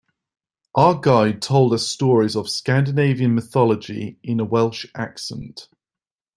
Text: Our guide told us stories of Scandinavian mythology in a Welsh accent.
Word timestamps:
Our 0.73 0.99
guide 0.99 1.43
told 1.43 1.73
us 1.73 1.87
stories 1.87 2.35
of 2.35 2.49
Scandinavian 2.49 3.35
mythology 3.35 4.17
in 4.23 4.39
a 4.39 4.43
Welsh 4.43 4.87
accent. 4.95 5.67